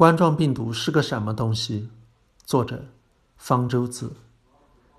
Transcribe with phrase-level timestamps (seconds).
[0.00, 1.90] 冠状病毒是个什么东西？
[2.46, 2.86] 作者：
[3.36, 4.12] 方舟子。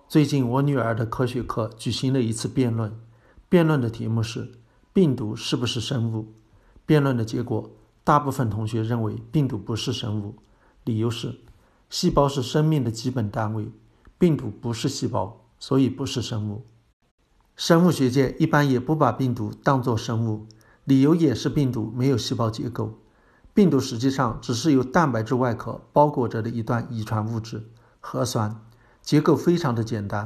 [0.07, 2.95] 最近我女儿的科学课举行了一次辩论，
[3.49, 4.51] 辩论的题目是
[4.93, 6.27] “病毒是不是生物”。
[6.85, 7.71] 辩论的结果，
[8.03, 10.35] 大部分同学认为病毒不是生物，
[10.83, 11.39] 理由是：
[11.89, 13.71] 细胞是生命的基本单位，
[14.19, 16.67] 病毒不是细胞，所以不是生物。
[17.55, 20.45] 生物学界一般也不把病毒当作生物。
[20.83, 22.99] 理由也是病毒没有细胞结构，
[23.53, 27.67] 病毒实际上只是由蛋白质外壳包裹着的一段遗传物质
[27.99, 28.55] 核酸，
[29.01, 30.25] 结构非常的简单。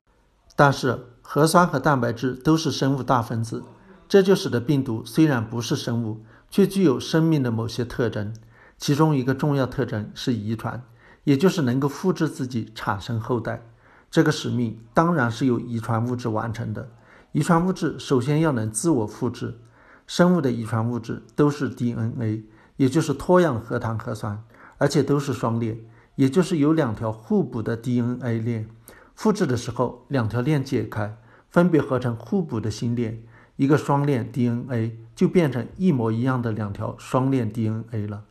[0.56, 3.64] 但是核酸和蛋白质都是生物大分子，
[4.08, 8.34] 这就使得病毒虽然不是生物，却具有生命的某些特征。
[8.78, 10.84] 其中一个重要特征是遗传，
[11.24, 13.68] 也就是能够复制自己，产生后代。
[14.12, 16.90] 这个使命当然是由遗传物质完成的。
[17.32, 19.60] 遗传物质首先要能自我复制。
[20.08, 22.46] 生物的遗传物质都是 DNA，
[22.78, 24.44] 也就是脱氧核糖核酸，
[24.78, 25.80] 而且都是双链，
[26.16, 28.70] 也就是有两条互补的 DNA 链。
[29.16, 31.18] 复制的时候，两条链解开，
[31.50, 33.24] 分别合成互补的新链，
[33.56, 38.26] 一个双链 DNA 就变成一模一样的两条双链 DNA 了。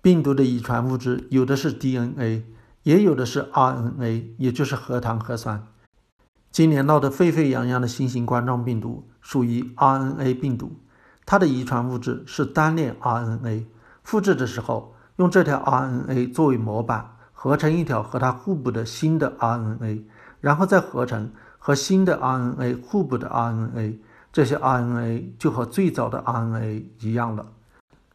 [0.00, 2.44] 病毒的遗传物质有的是 DNA，
[2.82, 5.66] 也有的是 RNA，也就是核糖核酸。
[6.50, 10.72] 今年闹得沸沸扬扬的新型冠状病毒属于 RNA 病毒。
[11.24, 13.66] 它的遗传物质是单链 RNA，
[14.02, 20.04] 复制的时候用这条 RNA 作为模板，合成一条和它互补的新的 RNA，
[20.40, 23.98] 然后再合成和新的 RNA 互补的 RNA，
[24.32, 27.46] 这些 RNA 就和最早的 RNA 一样了。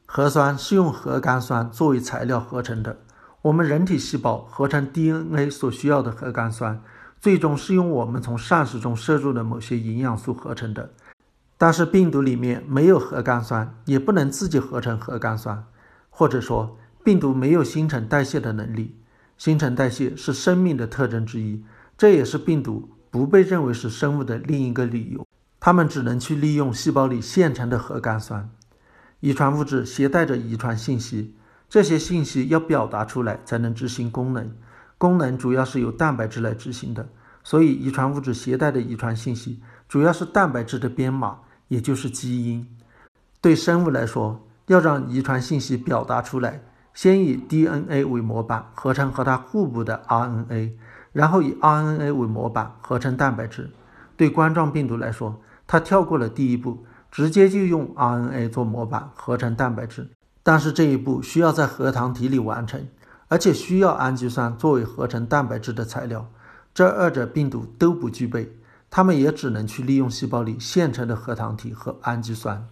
[0.05, 2.97] 核酸是用核苷酸作为材料合成的，
[3.41, 6.81] 我们人体细胞合成 DNA 所需要的核苷酸，
[7.19, 10.89] 最终是用我们从膳食中摄入的某些营养素合成的。
[11.57, 15.65] 但是病毒里面没有核苷酸，也不能自己合成核苷酸，
[16.17, 18.95] 或者说病毒没有新陈代谢的能力。
[19.37, 21.63] 新陈代谢是生命的特征之一，
[21.95, 25.27] 这也是病毒不被认为是生物的另一个理由。
[25.59, 28.49] 它们只能去利用细胞里现成的核苷酸。
[29.19, 31.35] 遗传物质携带着遗传信息，
[31.69, 34.51] 这些信息要表达出来才能执行功能。
[34.97, 37.07] 功能主要是由蛋白质来执行的，
[37.43, 41.41] 所以遗传物质携带的遗传信息主要是蛋白质的编码。
[41.67, 42.65] 也就是基因，
[43.39, 46.61] 对生物来说，要让遗传信息表达出来，
[46.93, 50.71] 先以 DNA 为模板合成和它互补的 RNA，
[51.11, 53.71] 然后以 RNA 为模板合成蛋白质。
[54.15, 60.09] 对冠状病毒来说，它跳过了第一步，直接就用 RNA 做模板合成蛋白质。
[60.43, 62.87] 但是这一步需要在核糖体里完成，
[63.27, 66.29] 而且需要氨基酸作为合成蛋白质的材料，
[66.73, 68.57] 这二者病毒都不具备。
[68.89, 72.65] 它们也只能去利用细胞里现成的核糖体和氨基酸，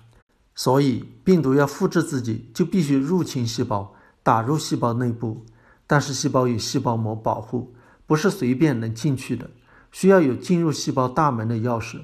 [0.56, 3.94] 所以病毒要复制自己，就必须入侵细胞，
[4.24, 5.46] 打入细胞内部。
[5.86, 7.76] 但是细胞有细胞膜保护，
[8.08, 9.52] 不是随便能进去的，
[9.92, 12.00] 需要有进入细胞大门的钥匙。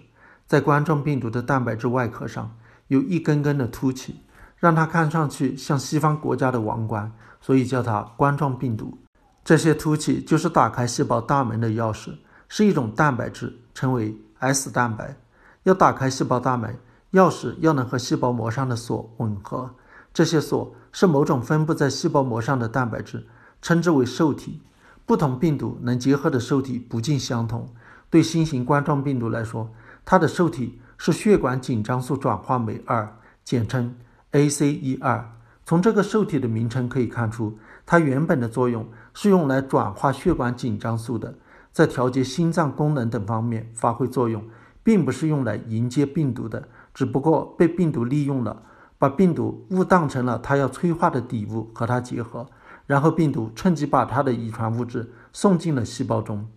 [0.46, 2.56] 在冠状病毒的蛋白质外壳上
[2.90, 4.18] 有一根根的凸起，
[4.58, 8.98] 让它看上去像西方国家的王冠，所以叫它冠状病毒。
[9.44, 12.16] 这些凸起就是打开细胞大门的钥匙。
[12.54, 15.16] 是一种蛋白质，称为 S 蛋白。
[15.64, 16.78] 要打开细胞大门，
[17.14, 19.72] 钥匙要能和细胞膜上的锁吻合。
[20.14, 23.26] 这些锁是某种分布在细胞膜上的蛋白质，
[23.62, 24.62] 称之为受体。
[25.06, 27.68] 不同病毒能结合的受体不尽相同。
[28.10, 29.70] 对新型冠状病毒来说，
[30.06, 33.96] 它的受体是血管紧张素转化酶二，简称
[34.32, 35.24] ACE2。
[35.66, 41.36] 从这个受体的名称可以看出，它原本的作用是用来转化血管紧张素的。
[41.72, 44.44] 在调节心脏功能等方面发挥作用，
[44.84, 48.64] 并不是用来迎接病毒的，只不过被病毒利用了，
[48.98, 52.48] 把病毒误当成了它要催化的底物和它结合，
[52.86, 56.48] 然后病毒趁机把它的遗传物质送进了细胞中。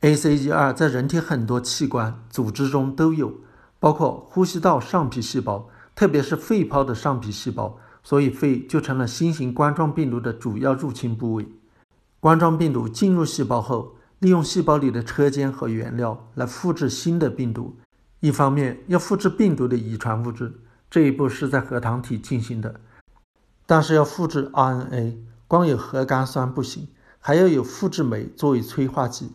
[0.00, 3.32] ACE2 在人体很多器官组织中都有，
[3.78, 11.48] 包括呼吸道上皮细胞，特别是肺泡的上皮细胞，所以肺就成了新型冠状病毒的主要入侵部位。
[12.20, 13.96] 冠状病毒进入细胞后。
[14.20, 17.76] 利用细胞里的车间和原料来复制新的病毒。
[18.24, 20.50] 一方面要复制病毒的遗传物质，
[20.88, 22.70] 这一步是在核糖体进行的；
[23.66, 26.88] 但是要复制 RNA，光有核苷酸不行，
[27.20, 29.32] 还要有复制酶作为催化剂。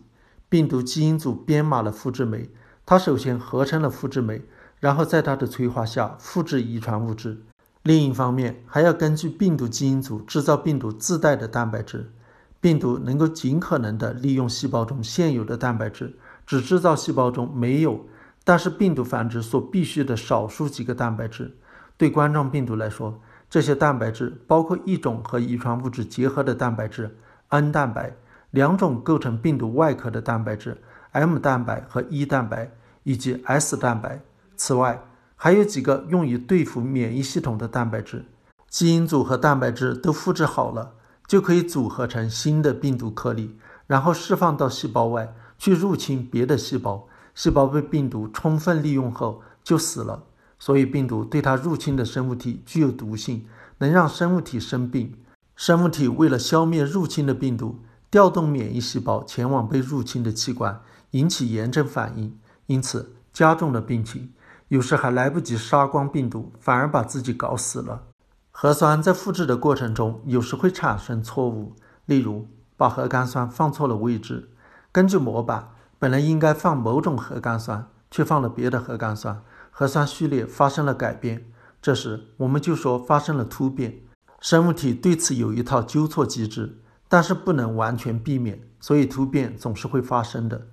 [0.49, 2.49] 病毒基因组编码了复制酶，
[2.83, 4.41] 它首先合成了复制酶，
[4.79, 7.43] 然后在它的催化下复制遗传物质。
[7.83, 12.11] 另一方面，还要根据病毒基因组制造病毒自带的蛋白质。
[12.59, 18.03] 病毒能够尽可能的利用细胞中现有的蛋白质，只制造细胞中没有，
[18.49, 21.55] 但是病毒繁殖所必需的少数几个蛋白质。
[21.97, 27.15] 对冠状病毒来说，这些蛋白质包括一种和遗传物质结合的蛋白质
[27.49, 28.11] N 蛋白，
[28.49, 30.75] 两种构成病毒外壳的蛋白质
[31.11, 32.71] M 蛋白和 E 蛋白，
[33.03, 34.19] 以及 S 蛋白。
[34.55, 34.99] 此外，
[35.35, 38.25] 还有几个用于对付免疫系统的蛋白质。
[38.67, 40.93] 基因组和蛋白质都复制好了，
[41.27, 47.05] 就可以组合成新的病毒颗粒，然后释放到细胞外去入侵别的细胞。
[47.39, 50.23] 细胞被病毒充分利用后就死了。
[50.59, 53.45] 所以，病毒对它入侵的生物体具有毒性，
[53.77, 55.15] 能让生物体生病。
[55.55, 57.79] 生物体为了消灭入侵的病毒，
[58.11, 60.81] 调动免疫细胞前往被入侵的器官，
[61.11, 64.33] 引起炎症反应，因此加重了病情。
[64.67, 68.03] 有时还来不及杀光病毒，反而把自己搞死了。
[68.51, 71.73] 核酸在复制的过程中，有时会产生错误，
[72.05, 74.49] 例如把核苷酸放错了位置。
[74.91, 75.69] 根据模板，
[75.99, 79.41] 本来应该放某种核苷酸，却放了别的核苷酸。
[79.69, 81.45] 核酸序列发生了改变，
[81.81, 83.99] 这时我们就说发生了突变。
[84.39, 86.77] 生物体对此有一套纠错机制，
[87.09, 90.67] 但是不能完全避免，所以突变总是会发生的。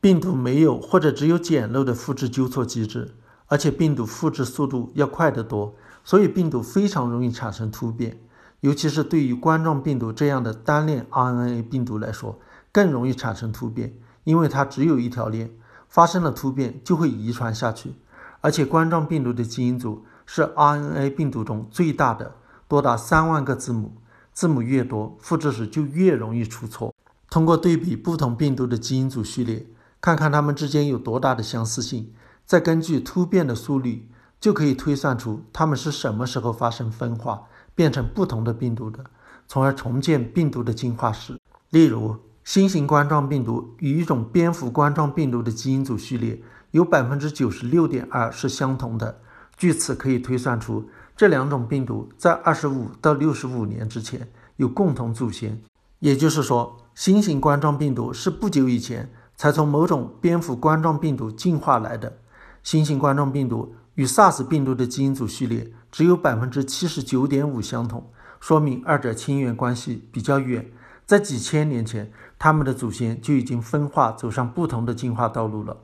[0.00, 3.14] 病毒没有或者只有简陋的复制纠错机制，
[3.46, 8.18] 而且病毒复制速度要快得多，所以病毒非常容易产生突变。
[8.60, 12.40] 尤其是对于冠状病毒这样的单链 RNA 病毒来说，
[12.72, 13.94] 更容易产生突变，
[14.24, 15.50] 因为它只有一条链，
[15.88, 17.94] 发生了突变就会遗传下去。
[18.40, 22.34] 而且冠状病毒的基因组是 RNA 病毒中最大的，
[22.68, 23.94] 多达三万个字母，
[24.32, 26.94] 字母越多，复制时就越容易出错。
[27.30, 29.66] 通过对比不同病毒的基因组序列，
[30.00, 32.12] 看看它们之间有多大的相似性，
[32.44, 37.44] 再根据突变的速率，就可以推算出它们是什么时候发生分化，
[37.74, 39.04] 变成不同的病毒的，
[39.48, 41.40] 从而重建病毒的进化史。
[41.70, 46.40] 例如，新型冠状病毒与一种蝙蝠冠状病毒的基因组序列。
[46.72, 49.20] 有百分之九十六点二是相同的，
[49.56, 55.62] 据此可以推算出这两种病毒在二十五到六十五年之前有共同祖先。
[56.00, 62.18] 也就是说，新型冠状病毒是不久以前才从某种蝙蝠冠状病毒进化来的。
[62.64, 68.10] 新型冠状病毒与 SARS 病毒的基因组序列只有百分之七十九点五相同，
[68.40, 70.68] 说明二者亲缘关系比较远。
[71.06, 75.76] 在几千年前，他们的祖先就已经分化，走上不同的进化道路了。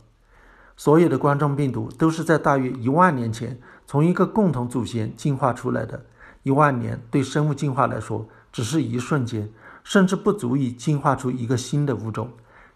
[0.76, 6.06] 所有的冠状病毒都是在大约一万年前从一个共同祖先进化出来的。
[6.42, 9.50] 一万年对生物进化来说只是一瞬间，
[9.84, 12.30] 甚至不足以进化出一个新的物种。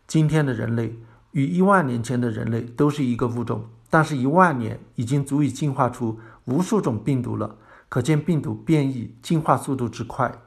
[0.07, 0.99] 今天的人类
[1.31, 7.57] 与一万年前的人类都是一个物种，但是一万年已经足以进化出无数种病毒了。
[7.89, 10.44] 可见病毒变异进化速度之快。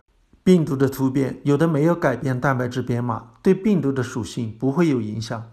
[0.47, 5.43] 病毒的突变有的没有改变蛋白质编码，对病毒的属性不会有影响，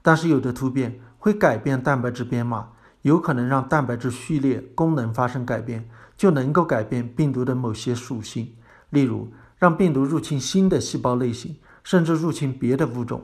[0.00, 1.00] 但是有的突变。
[1.18, 2.68] 会改变蛋白质编码，
[3.02, 8.52] 有可能让蛋白质序列功能发生改变，就能够改变病毒的某些属性，
[8.90, 9.26] 例如
[9.58, 13.20] 让病毒入侵新的细胞类型，甚至入侵别的物种。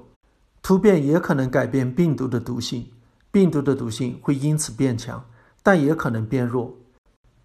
[0.61, 2.89] 突变也可能改变病毒的毒性，
[3.31, 5.25] 病毒的毒性会因此变强，
[5.63, 6.77] 但也可能变弱。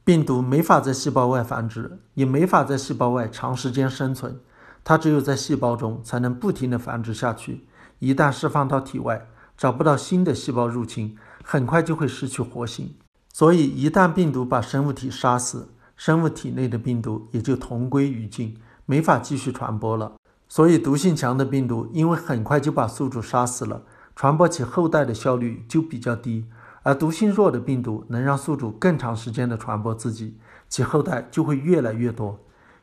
[0.05, 4.39] 病毒没法在细胞外繁殖，也没法在细胞外长时间生存，
[4.83, 7.65] 它只有在细胞中才能不停地繁殖下去。
[7.97, 12.93] 一旦释放到体外，找不到新的细胞入侵，很快就会失去活性。
[13.33, 18.55] 所以，一旦病毒把生物体杀死，生物体内的病毒也就同归于尽，
[18.85, 20.13] 没法继续传播了。
[20.47, 23.81] 所以，毒性强的病毒因为很快就把宿主杀死了，
[24.15, 26.43] 传播起后代的效率就比较低；
[26.85, 30.37] 而毒性弱的病毒能让宿主更长时间的传播自己，
[30.69, 32.39] 其后代就会越来越多。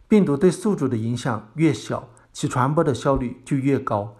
[0.08, 4.16] 病毒对宿主的影响越小，其传播的效率就越高。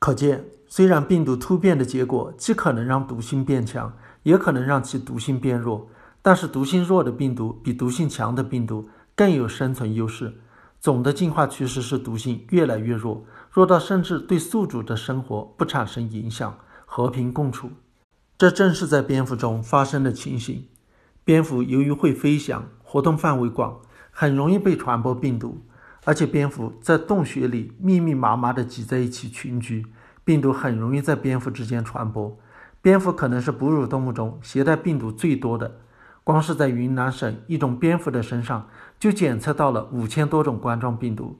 [0.00, 0.44] 可见。
[0.66, 3.92] 虽然病毒突变的结果既可能让毒性变强，
[4.24, 5.88] 也可能让其毒性变弱，
[6.20, 10.40] 但是毒性弱的病毒比毒性强的病毒更有生存优势。
[10.80, 17.70] 总的进化趋势是毒性越来越弱，弱到甚至对宿主的生活不产生影响，和平共处。
[18.36, 20.66] 这正是在蝙蝠中发生的情形。
[21.24, 23.78] 蝙蝠由于会飞翔，活动范围广，
[24.10, 25.62] 很容易被传播病毒，
[26.04, 29.86] 而且蝙蝠在洞穴里密密麻麻地挤在一起群居。
[30.24, 32.36] 病毒很容易在蝙蝠之间传播，
[32.82, 35.80] 蝙蝠可能是哺乳动物中携带病毒最多的。
[36.24, 41.38] 光是在云南省一种蝙蝠的身上就检测到了五千多种冠状病毒。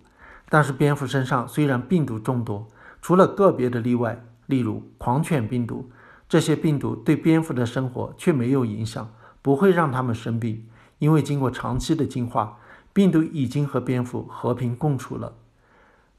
[0.48, 2.68] 但是蝙蝠身上虽然病毒众多，
[3.02, 5.90] 除了个别的例外，例如狂犬病毒，
[6.28, 9.12] 这些病毒对蝙蝠的生活却没有影响，
[9.42, 10.66] 不会让它们生病，
[10.98, 12.58] 因为经过长期的进化，
[12.92, 15.34] 病毒已经和蝙蝠和平共处了。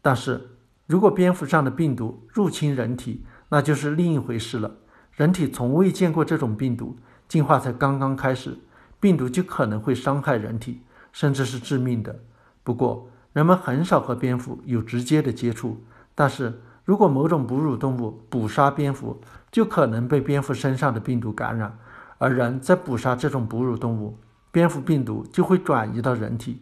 [0.02, 0.50] 但是。
[0.88, 4.76] 如果蝙蝠上的病毒入侵人体，那就是另一回事了。
[5.14, 6.96] 人体从未见过这种病毒，
[7.28, 8.60] 进化才刚刚开始，
[9.00, 10.82] 病毒就可能会伤害人体，
[11.12, 12.20] 甚至是致命的。
[12.64, 15.84] 不过，人们很少和蝙蝠有直接的接触，
[16.14, 19.20] 但是如果某种哺乳动物捕杀蝙蝠，
[19.52, 21.78] 就可能被蝙蝠身上的病毒感染，
[22.20, 24.20] 而人在捕杀这种哺乳动物，
[24.52, 26.62] 蝙蝠病毒就会转移到人体，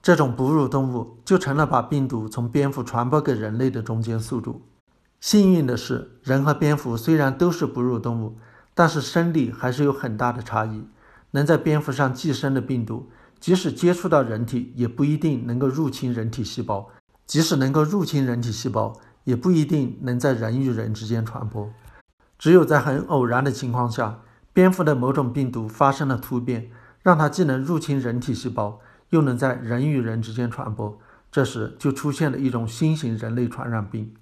[0.00, 4.62] 这种哺乳动物就成了把病毒从蝙蝠传播给人类的中间宿主。
[5.20, 8.38] 幸运的是，人和蝙蝠虽然都是哺乳动物，
[8.72, 10.86] 但是生理还是有很大的差异。
[11.32, 16.88] 能在蝙蝠上寄生的病毒，即使接触到人体，也不一定能够入侵人体细胞；
[17.26, 18.98] 即使能够入侵人体细胞，
[19.30, 21.70] 也不一定能在人与人之间传播。
[22.36, 24.18] 只有在很偶然的情况下，
[24.52, 26.68] 蝙蝠的某种病毒发生了突变，
[27.00, 30.98] 让它既能入侵人体细胞，又能在人与人之间传播。
[31.30, 34.12] 这时就出现了一种新型人类传染病。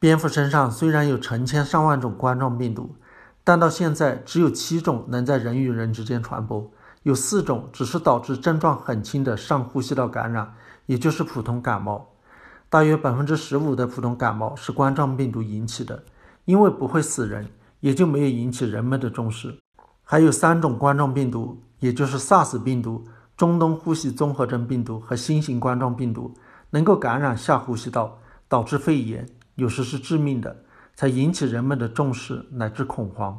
[0.00, 2.96] 蝙蝠身上虽然有成千上万种冠状病毒。
[3.42, 6.70] 但到现在，只有七种能在人与人之间传播，
[7.04, 10.54] 有四种只是导致症状很轻的上呼吸道感染，
[10.86, 12.09] 也就是普通感冒。
[12.70, 16.04] 大约百分之十五的普通感冒是冠状病毒引起的，
[16.44, 17.48] 因为不会死人，
[17.80, 19.58] 也就没有引起人们的重视。
[20.04, 23.04] 还有三种冠状病毒，也就是 SARS 病毒、
[23.36, 26.32] 中东呼吸综合征病毒和新型冠状病毒，
[26.70, 30.64] 能够感染下呼吸道，导致肺炎，有时是致命的。
[30.94, 33.38] 才引起人们的重视乃至恐慌。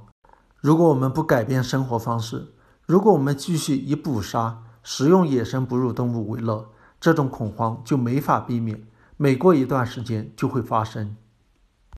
[0.57, 2.47] 如果我们不改变生活方式，
[2.87, 6.67] 如果我们继续以捕杀、食用野生哺乳动物为乐，
[6.99, 8.81] 这种恐慌就没法避免，
[9.23, 11.15] 每过一段时间就会发生。